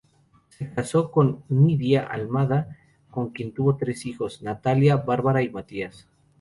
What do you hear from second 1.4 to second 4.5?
Nidia Almada, con quien tuvo tres hijos: